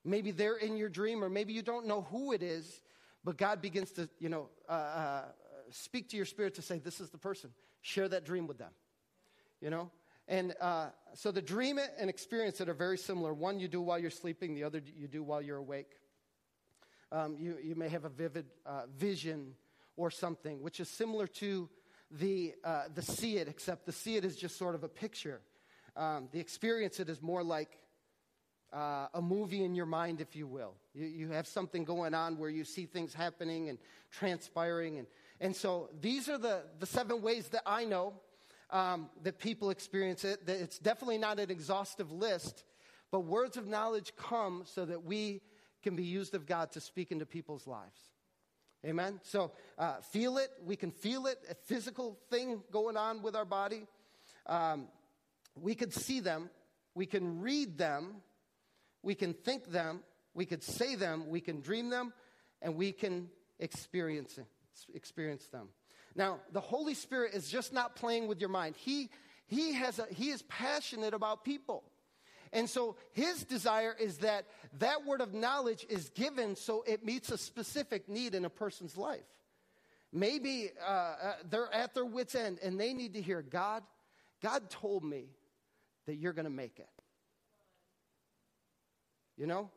[0.06, 2.82] Maybe they're in your dream, or maybe you don't know who it is,
[3.23, 5.21] but God begins to, you know, uh, uh,
[5.71, 7.51] speak to your spirit to say, This is the person.
[7.82, 8.71] Share that dream with them
[9.63, 9.89] you know?
[10.27, 13.34] And uh, so the dream and experience that are very similar.
[13.34, 15.91] One you do while you're sleeping, the other you do while you're awake.
[17.13, 19.54] Um, you, you may have a vivid uh, vision
[19.97, 21.69] or something, which is similar to
[22.10, 25.39] the, uh, the see it, except the see it is just sort of a picture.
[25.95, 27.78] Um, the experience it is more like
[28.73, 30.73] uh, a movie in your mind, if you will.
[30.95, 33.78] You, you have something going on where you see things happening and
[34.10, 34.97] transpiring.
[34.97, 35.08] And,
[35.39, 38.13] and so these are the, the seven ways that I know
[38.71, 40.39] um, that people experience it.
[40.47, 42.63] It's definitely not an exhaustive list,
[43.12, 45.41] but words of knowledge come so that we
[45.84, 48.00] can be used of God to speak into people's lives.
[48.86, 49.19] Amen?
[49.24, 50.50] So uh, feel it.
[50.65, 53.86] We can feel it, a physical thing going on with our body.
[54.46, 54.88] Um,
[55.60, 56.50] we could see them.
[56.96, 58.15] We can read them.
[59.02, 60.02] We can think them.
[60.34, 61.30] We could say them.
[61.30, 62.13] We can dream them.
[62.62, 64.38] And we can experience,
[64.93, 65.69] experience them.
[66.15, 68.76] Now, the Holy Spirit is just not playing with your mind.
[68.78, 69.10] He,
[69.48, 71.84] he, has a, he is passionate about people.
[72.54, 74.46] And so his desire is that
[74.78, 78.96] that word of knowledge is given so it meets a specific need in a person's
[78.96, 79.26] life.
[80.12, 83.82] Maybe uh, uh, they're at their wits' end and they need to hear God,
[84.42, 85.26] God told me
[86.06, 86.89] that you're going to make it.
[89.36, 89.72] You know?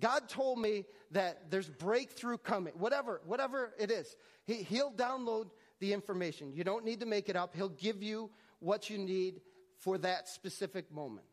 [0.00, 4.16] God told me that there's breakthrough coming, whatever, whatever it is.
[4.46, 5.50] He, he'll download
[5.80, 6.52] the information.
[6.54, 7.54] You don't need to make it up.
[7.54, 9.42] He'll give you what you need
[9.78, 11.26] for that specific moment.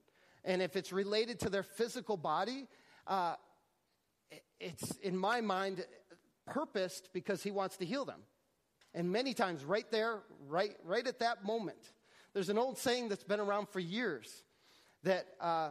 [0.43, 2.67] And if it's related to their physical body,
[3.07, 3.35] uh,
[4.59, 5.85] it's in my mind
[6.45, 8.21] purposed because he wants to heal them.
[8.93, 11.77] And many times, right there, right, right at that moment,
[12.33, 14.43] there's an old saying that's been around for years
[15.03, 15.69] that uh,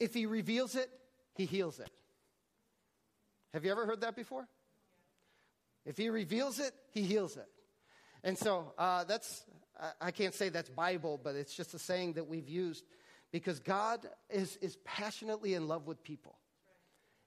[0.00, 0.88] if he reveals it,
[1.34, 1.90] he heals it.
[3.52, 4.46] Have you ever heard that before?
[5.84, 7.48] If he reveals it, he heals it.
[8.22, 9.44] And so uh, that's,
[10.00, 12.84] I can't say that's Bible, but it's just a saying that we've used
[13.32, 16.36] because God is, is passionately in love with people.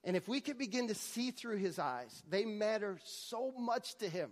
[0.04, 4.08] And if we could begin to see through his eyes, they matter so much to
[4.08, 4.30] him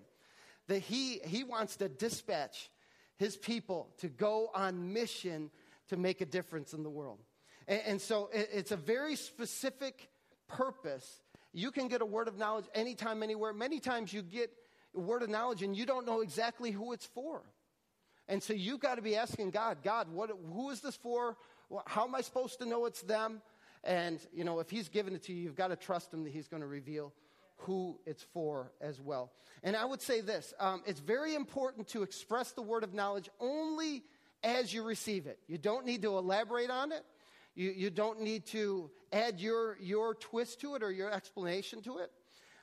[0.68, 2.70] that he, he wants to dispatch
[3.18, 5.52] his people to go on mission
[5.90, 7.20] to make a difference in the world.
[7.68, 10.10] And, and so it, it's a very specific
[10.48, 11.22] purpose
[11.56, 13.54] you can get a word of knowledge anytime, anywhere.
[13.54, 14.52] Many times you get
[14.94, 17.42] a word of knowledge and you don't know exactly who it's for.
[18.28, 21.38] And so you've got to be asking God, God, what, who is this for?
[21.86, 23.42] How am I supposed to know it's them?
[23.84, 26.34] And, you know, if He's given it to you, you've got to trust Him that
[26.34, 27.14] He's going to reveal
[27.58, 29.32] who it's for as well.
[29.64, 33.30] And I would say this um, it's very important to express the word of knowledge
[33.40, 34.04] only
[34.44, 35.40] as you receive it.
[35.48, 37.04] You don't need to elaborate on it.
[37.56, 42.00] You, you don't need to add your, your twist to it or your explanation to
[42.00, 42.12] it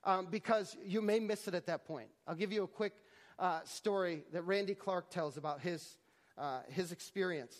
[0.04, 2.08] um, because you may miss it at that point.
[2.28, 2.92] I'll give you a quick
[3.38, 5.96] uh, story that Randy Clark tells about his,
[6.38, 7.56] uh, his experience.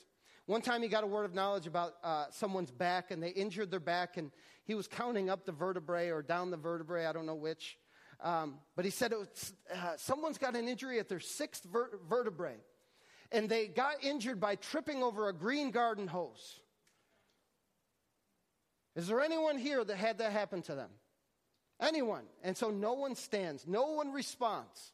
[0.47, 3.71] One time he got a word of knowledge about uh, someone's back and they injured
[3.71, 4.31] their back and
[4.65, 7.79] he was counting up the vertebrae or down the vertebrae, I don't know which.
[8.21, 12.57] Um, but he said was, uh, someone's got an injury at their sixth ver- vertebrae
[13.33, 16.61] and they got injured by tripping over a green garden hose.
[18.95, 20.91] Is there anyone here that had that happen to them?
[21.81, 22.25] Anyone.
[22.43, 24.93] And so no one stands, no one responds.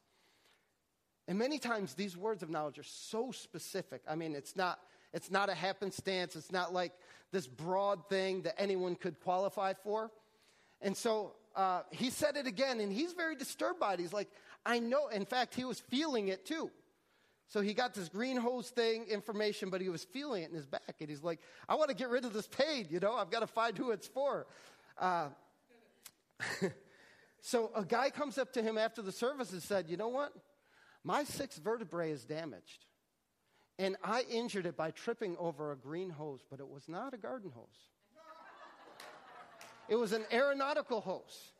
[1.28, 4.00] And many times these words of knowledge are so specific.
[4.08, 4.80] I mean, it's not,
[5.12, 6.92] it's not a happenstance, it's not like
[7.30, 10.10] this broad thing that anyone could qualify for.
[10.80, 14.00] And so uh, he said it again, and he's very disturbed by it.
[14.00, 14.28] He's like,
[14.64, 15.08] I know.
[15.08, 16.70] In fact, he was feeling it too.
[17.48, 20.66] So he got this green hose thing information, but he was feeling it in his
[20.66, 20.96] back.
[21.00, 23.40] And he's like, I want to get rid of this pain, you know, I've got
[23.40, 24.46] to find who it's for.
[24.98, 25.28] Uh,
[27.40, 30.32] so a guy comes up to him after the service and said, You know what?
[31.08, 32.84] My sixth vertebrae is damaged.
[33.78, 37.16] And I injured it by tripping over a green hose, but it was not a
[37.16, 37.64] garden hose.
[39.88, 41.52] It was an aeronautical hose.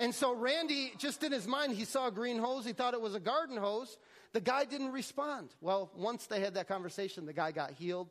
[0.00, 2.64] And so Randy, just in his mind, he saw a green hose.
[2.64, 3.96] He thought it was a garden hose.
[4.32, 5.50] The guy didn't respond.
[5.60, 8.08] Well, once they had that conversation, the guy got healed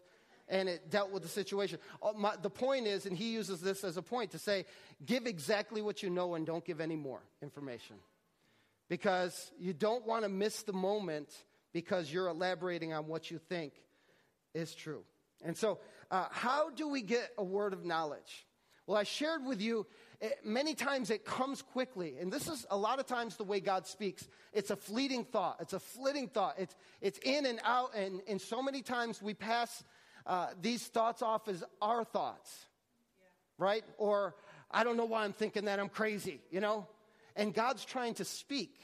[0.47, 1.79] and it dealt with the situation.
[2.01, 4.63] Oh, my, the point is, and he uses this as a point to say,
[5.05, 7.97] give exactly what you know and don't give any more information.
[8.89, 11.29] Because you don't want to miss the moment
[11.73, 13.73] because you're elaborating on what you think
[14.53, 15.03] is true.
[15.43, 18.47] And so, uh, how do we get a word of knowledge?
[18.85, 19.85] Well, I shared with you
[20.19, 22.15] it, many times it comes quickly.
[22.19, 24.27] And this is a lot of times the way God speaks.
[24.51, 26.55] It's a fleeting thought, it's a flitting thought.
[26.57, 27.93] It's, it's in and out.
[27.95, 29.83] And, and so many times we pass
[30.25, 32.65] uh, these thoughts off as our thoughts,
[33.19, 33.25] yeah.
[33.65, 33.83] right?
[33.97, 34.35] Or
[34.71, 36.87] I don't know why I'm thinking that, I'm crazy, you know?
[37.37, 38.75] And God's trying to speak.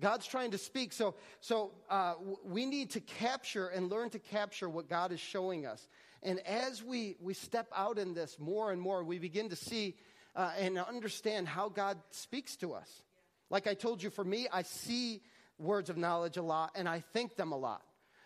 [0.00, 0.92] God's trying to speak.
[0.92, 5.66] So, so uh, we need to capture and learn to capture what God is showing
[5.66, 5.86] us.
[6.22, 9.96] And as we, we step out in this more and more, we begin to see
[10.34, 13.02] uh, and understand how God speaks to us.
[13.50, 15.20] Like I told you, for me, I see
[15.58, 17.82] words of knowledge a lot and I think them a lot.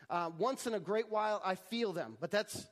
[0.08, 2.66] Uh, once in a great while, I feel them, but that's,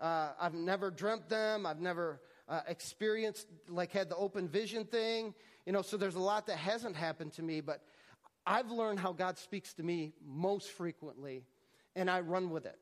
[0.00, 1.66] uh, I've never dreamt them.
[1.66, 5.34] I've never uh, experienced, like, had the open vision thing.
[5.66, 7.82] You know, so there's a lot that hasn't happened to me, but
[8.46, 11.44] I've learned how God speaks to me most frequently,
[11.94, 12.78] and I run with it.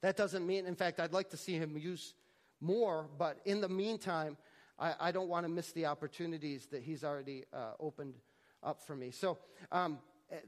[0.00, 2.14] That doesn't mean, in fact, I'd like to see him use
[2.60, 4.36] more, but in the meantime,
[4.78, 8.14] I, I don't want to miss the opportunities that he's already uh, opened
[8.62, 9.10] up for me.
[9.10, 9.38] So,
[9.72, 9.98] um,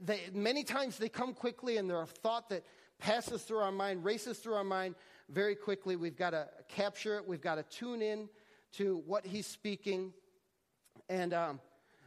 [0.03, 2.63] they, many times they come quickly and they're a thought that
[2.99, 4.95] passes through our mind, races through our mind
[5.29, 5.95] very quickly.
[5.95, 8.29] We've got to capture it, we've got to tune in
[8.73, 10.13] to what he's speaking.
[11.09, 11.59] And, um,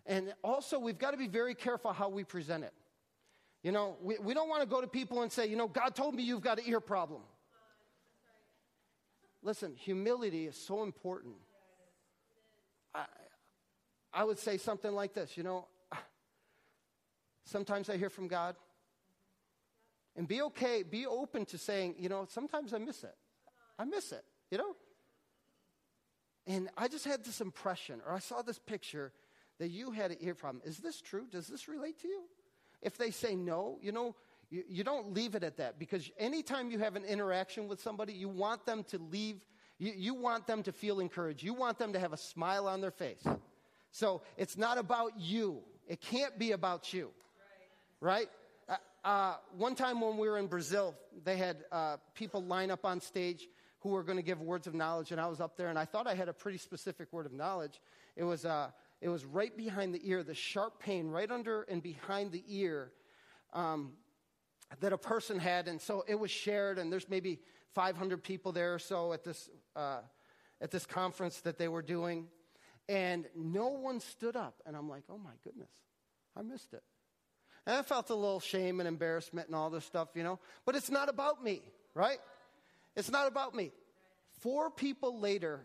[0.06, 2.72] and also, we've got to be very careful how we present it.
[3.62, 5.94] You know, we, we don't want to go to people and say, you know, God
[5.94, 7.22] told me you've got an ear problem.
[9.42, 11.34] Listen, humility is so important.
[12.94, 13.04] I,
[14.12, 15.66] I would say something like this you know,
[17.44, 18.56] sometimes I hear from God.
[20.14, 23.14] And be okay, be open to saying, you know, sometimes I miss it.
[23.78, 24.76] I miss it, you know?
[26.46, 29.12] And I just had this impression, or I saw this picture
[29.58, 30.62] that you had an ear problem.
[30.64, 31.26] Is this true?
[31.30, 32.22] Does this relate to you?
[32.80, 34.16] If they say no, you know,
[34.50, 38.12] you, you don't leave it at that because anytime you have an interaction with somebody,
[38.12, 39.36] you want them to leave,
[39.78, 41.42] you, you want them to feel encouraged.
[41.42, 43.24] You want them to have a smile on their face.
[43.92, 47.10] So it's not about you, it can't be about you,
[48.00, 48.28] right?
[48.68, 52.84] Uh, uh, one time when we were in Brazil, they had uh, people line up
[52.84, 53.48] on stage
[53.82, 55.84] who were going to give words of knowledge, and I was up there, and I
[55.84, 57.80] thought I had a pretty specific word of knowledge.
[58.16, 61.82] It was, uh, it was right behind the ear, the sharp pain right under and
[61.82, 62.92] behind the ear
[63.52, 63.92] um,
[64.80, 65.66] that a person had.
[65.66, 67.40] And so it was shared, and there's maybe
[67.74, 70.00] 500 people there or so at this, uh,
[70.60, 72.28] at this conference that they were doing.
[72.88, 74.62] And no one stood up.
[74.64, 75.70] And I'm like, oh my goodness,
[76.36, 76.82] I missed it.
[77.66, 80.38] And I felt a little shame and embarrassment and all this stuff, you know.
[80.64, 81.62] But it's not about me,
[81.94, 82.18] right?
[82.96, 83.72] It's not about me.
[84.40, 85.60] Four people later,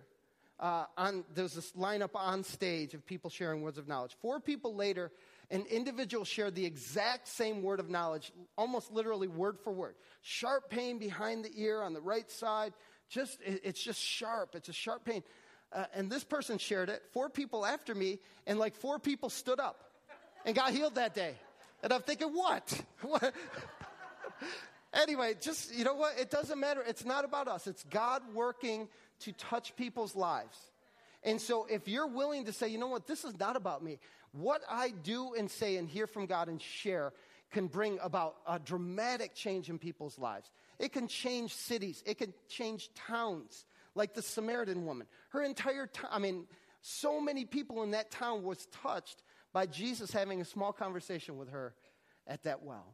[0.59, 4.15] uh, on, there's this lineup on stage of people sharing words of knowledge.
[4.21, 5.11] Four people later,
[5.51, 9.95] an individual shared the exact same word of knowledge, almost literally word for word.
[10.21, 12.73] Sharp pain behind the ear on the right side.
[13.09, 14.55] Just, it's just sharp.
[14.55, 15.23] It's a sharp pain.
[15.71, 17.03] Uh, and this person shared it.
[17.13, 19.83] Four people after me, and like four people stood up
[20.45, 21.35] and got healed that day.
[21.83, 22.83] And I'm thinking, what?
[23.01, 23.33] what?
[24.97, 26.19] Anyway, just, you know what?
[26.19, 26.83] It doesn't matter.
[26.85, 27.67] It's not about us.
[27.67, 28.89] It's God working
[29.19, 30.57] to touch people's lives.
[31.23, 33.99] And so if you're willing to say, you know what, this is not about me,
[34.31, 37.13] what I do and say and hear from God and share
[37.51, 40.49] can bring about a dramatic change in people's lives.
[40.79, 45.07] It can change cities, it can change towns, like the Samaritan woman.
[45.29, 46.45] Her entire town, I mean,
[46.81, 49.23] so many people in that town was touched
[49.53, 51.73] by Jesus having a small conversation with her
[52.27, 52.93] at that well.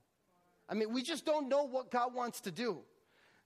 [0.69, 2.79] I mean, we just don't know what God wants to do.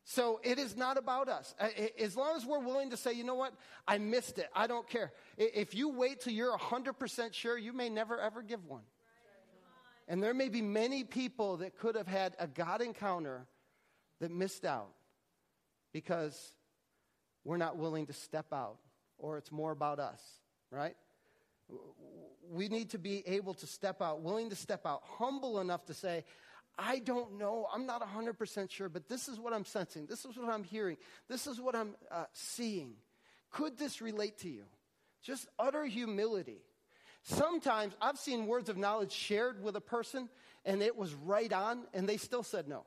[0.04, 1.54] So it is not about us.
[2.00, 3.54] As long as we're willing to say, you know what,
[3.86, 5.12] I missed it, I don't care.
[5.38, 8.84] If you wait till you're 100% sure, you may never ever give one.
[10.08, 13.46] And there may be many people that could have had a God encounter
[14.22, 14.92] that missed out
[15.92, 16.54] because
[17.44, 18.78] we're not willing to step out
[19.18, 20.22] or it's more about us,
[20.72, 20.96] right?
[22.50, 25.94] We need to be able to step out, willing to step out, humble enough to
[25.94, 26.24] say,
[26.78, 27.68] I don't know.
[27.74, 30.06] I'm not 100% sure, but this is what I'm sensing.
[30.06, 30.98] This is what I'm hearing.
[31.28, 32.94] This is what I'm uh, seeing.
[33.52, 34.64] Could this relate to you?
[35.24, 36.62] Just utter humility.
[37.24, 40.30] Sometimes I've seen words of knowledge shared with a person
[40.66, 42.86] and it was right on and they still said no.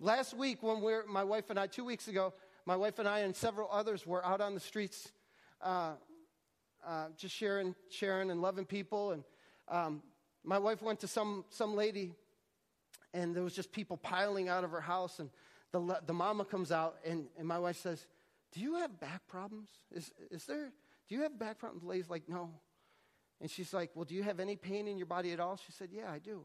[0.00, 2.34] Last week, when we're, my wife and I, two weeks ago,
[2.66, 5.12] my wife and I and several others were out on the streets
[5.62, 5.92] uh,
[6.86, 9.12] uh, just sharing, sharing and loving people.
[9.12, 9.24] And
[9.68, 10.02] um,
[10.44, 12.14] my wife went to some, some lady,
[13.12, 15.18] and there was just people piling out of her house.
[15.18, 15.30] And
[15.72, 18.06] the, the mama comes out, and, and my wife says,
[18.52, 19.70] Do you have back problems?
[19.90, 20.70] Is, is there,
[21.08, 21.82] do you have back problems?
[21.82, 22.50] The lady's like, No.
[23.40, 25.56] And she's like, Well, do you have any pain in your body at all?
[25.56, 26.42] She said, Yeah, I do.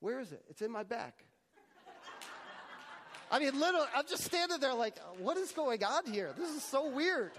[0.00, 0.42] Where is it?
[0.48, 1.24] It's in my back.
[3.30, 6.34] I mean, literally, I'm just standing there like, What is going on here?
[6.36, 7.32] This is so weird.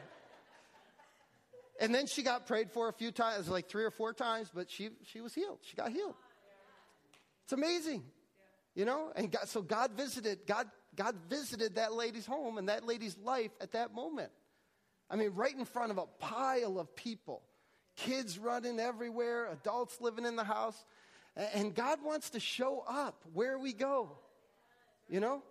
[1.80, 4.70] And then she got prayed for a few times, like three or four times, but
[4.70, 5.60] she, she was healed.
[5.62, 6.16] She got healed.
[7.44, 8.04] It's amazing.
[8.76, 9.12] You know?
[9.16, 13.52] And God, so God visited, God, God visited that lady's home and that lady's life
[13.60, 14.32] at that moment.
[15.10, 17.44] I mean, right in front of a pile of people.
[17.98, 20.86] Kids running everywhere, adults living in the house.
[21.54, 24.18] And God wants to show up where we go.
[25.10, 25.44] You know?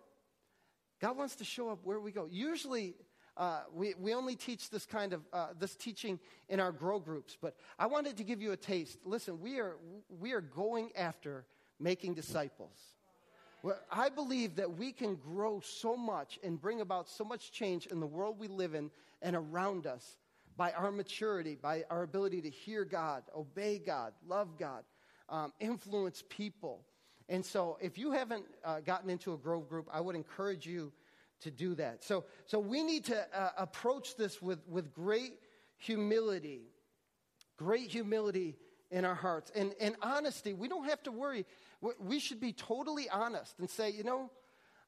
[1.01, 2.27] God wants to show up where we go.
[2.31, 2.95] Usually,
[3.37, 7.37] uh, we, we only teach this kind of uh, this teaching in our grow groups,
[7.41, 8.99] but I wanted to give you a taste.
[9.05, 9.77] Listen, we are
[10.21, 11.45] we are going after
[11.81, 12.79] making disciples.
[13.91, 17.99] I believe that we can grow so much and bring about so much change in
[17.99, 18.91] the world we live in
[19.23, 20.19] and around us
[20.57, 24.85] by our maturity, by our ability to hear God, obey God, love God,
[25.29, 26.85] um, influence people.
[27.29, 30.93] And so, if you haven't uh, gotten into a grow group, I would encourage you
[31.41, 32.03] to do that.
[32.05, 35.35] So, so we need to uh, approach this with, with great
[35.77, 36.63] humility,
[37.57, 38.57] great humility
[38.91, 39.51] in our hearts.
[39.55, 41.45] And, and honesty, we don't have to worry.
[41.99, 44.31] We should be totally honest and say, you know,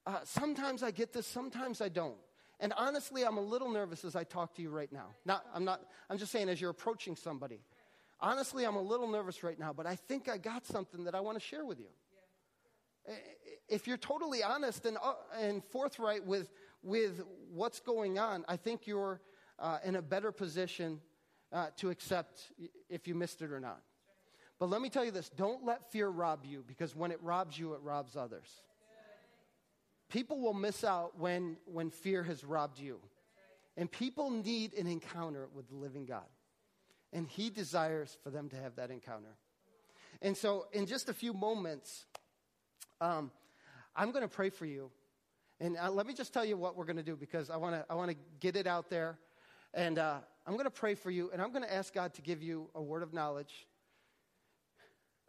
[0.07, 2.17] uh, sometimes I get this, sometimes I don't.
[2.61, 5.09] And honestly, I'm a little nervous as I talk to you right now.
[5.25, 7.61] Not, I'm not, I'm just saying as you're approaching somebody.
[8.19, 11.21] Honestly, I'm a little nervous right now, but I think I got something that I
[11.21, 11.89] want to share with you
[13.69, 16.51] if you're totally honest and, uh, and forthright with,
[16.83, 19.21] with what's going on, I think you're
[19.59, 21.01] uh, in a better position
[21.53, 22.53] uh, to accept
[22.89, 23.81] if you missed it or not.
[24.59, 27.59] But let me tell you this don't let fear rob you because when it robs
[27.59, 28.49] you, it robs others.
[30.09, 33.01] People will miss out when, when fear has robbed you.
[33.77, 36.25] And people need an encounter with the living God.
[37.13, 39.37] And He desires for them to have that encounter.
[40.23, 42.07] And so, in just a few moments,
[43.01, 43.31] um,
[43.95, 44.91] I'm going to pray for you.
[45.61, 47.75] And uh, let me just tell you what we're going to do because I want
[47.75, 49.19] to I want to get it out there.
[49.73, 52.23] And uh, I'm going to pray for you, and I'm going to ask God to
[52.23, 53.67] give you a word of knowledge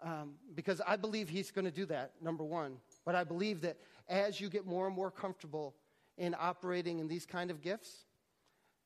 [0.01, 2.77] um, because I believe He's going to do that, number one.
[3.05, 5.75] But I believe that as you get more and more comfortable
[6.17, 8.05] in operating in these kind of gifts,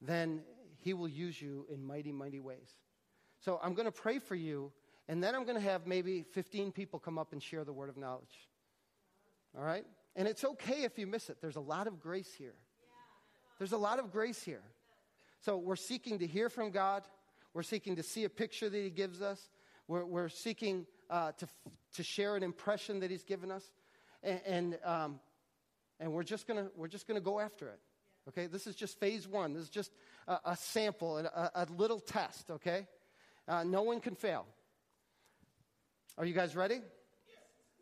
[0.01, 0.41] then
[0.79, 2.71] He will use you in mighty, mighty ways.
[3.39, 4.71] So I'm going to pray for you,
[5.07, 7.89] and then I'm going to have maybe 15 people come up and share the word
[7.89, 8.49] of knowledge.
[9.57, 9.85] All right?
[10.15, 11.37] And it's okay if you miss it.
[11.41, 12.55] There's a lot of grace here.
[13.57, 14.63] There's a lot of grace here.
[15.41, 17.03] So we're seeking to hear from God.
[17.53, 19.49] We're seeking to see a picture that He gives us.
[19.87, 21.47] We're, we're seeking uh, to,
[21.95, 23.63] to share an impression that He's given us.
[24.23, 25.19] And, and, um,
[25.99, 27.79] and we're just going to we're just gonna go after it.
[28.29, 28.47] Okay?
[28.47, 29.53] This is just phase one.
[29.53, 29.91] This is just
[30.27, 32.51] a, a sample, a, a, little test.
[32.51, 32.87] Okay?
[33.47, 34.45] Uh, no one can fail.
[36.17, 36.81] Are you guys ready?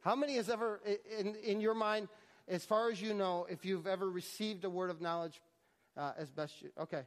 [0.02, 0.82] How many has ever,
[1.18, 2.08] in, in your mind,
[2.48, 5.42] as far as you know, if you've ever received a word of knowledge
[5.98, 7.04] uh, as best you, okay.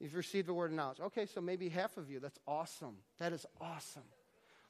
[0.00, 1.00] You've received a word of knowledge.
[1.00, 2.18] Okay, so maybe half of you.
[2.18, 2.96] That's awesome.
[3.18, 4.02] That is awesome.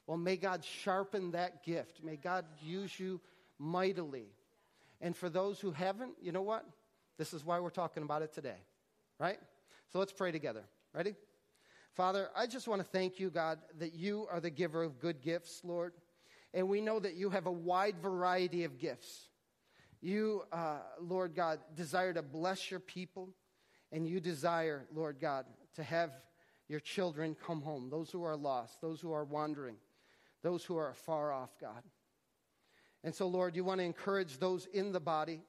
[0.05, 2.03] Well, may God sharpen that gift.
[2.03, 3.19] May God use you
[3.57, 4.27] mightily.
[5.01, 6.65] And for those who haven't, you know what?
[7.17, 8.57] This is why we're talking about it today,
[9.19, 9.39] right?
[9.91, 10.63] So let's pray together.
[10.93, 11.15] Ready?
[11.93, 15.21] Father, I just want to thank you, God, that you are the giver of good
[15.21, 15.93] gifts, Lord.
[16.53, 19.29] And we know that you have a wide variety of gifts.
[20.01, 23.29] You, uh, Lord God, desire to bless your people,
[23.91, 25.45] and you desire, Lord God,
[25.75, 26.11] to have
[26.67, 29.77] your children come home, those who are lost, those who are wandering,
[30.41, 31.83] those who are far off, God.
[33.03, 35.41] And so, Lord, you want to encourage those in the body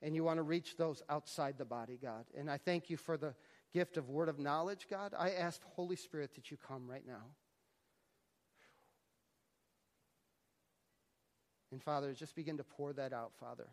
[0.00, 2.24] and you want to reach those outside the body, God.
[2.36, 3.34] And I thank you for the
[3.72, 5.12] gift of word of knowledge, God.
[5.18, 7.24] I ask, Holy Spirit, that you come right now.
[11.70, 13.68] And Father, just begin to pour that out, Father.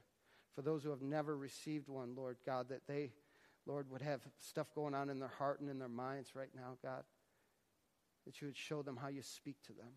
[0.54, 3.12] For those who have never received one, Lord God, that they,
[3.66, 6.78] Lord, would have stuff going on in their heart and in their minds right now,
[6.84, 7.04] God.
[8.26, 9.92] That you would show them how you speak to them.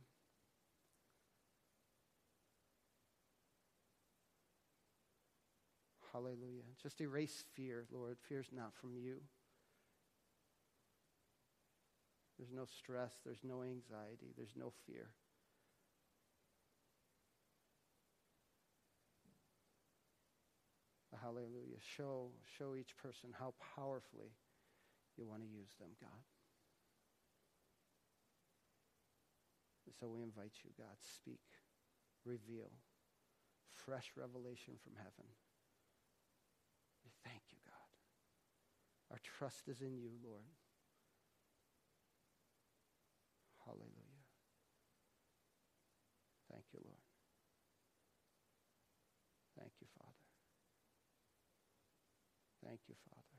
[6.13, 6.63] Hallelujah.
[6.83, 8.17] Just erase fear, Lord.
[8.29, 9.21] Fear's not from you.
[12.39, 15.09] There's no stress, there's no anxiety, there's no fear.
[21.21, 21.81] Hallelujah.
[21.97, 24.33] Show, show each person how powerfully
[25.17, 26.23] you want to use them, God.
[29.87, 31.41] And so we invite you, God, speak,
[32.25, 32.71] reveal,
[33.69, 35.27] fresh revelation from heaven.
[37.05, 37.89] We thank you, God.
[39.11, 40.45] Our trust is in you, Lord.
[43.65, 44.25] Hallelujah.
[46.53, 47.05] Thank you, Lord.
[49.59, 50.13] Thank you, Father.
[52.65, 53.39] Thank you, Father.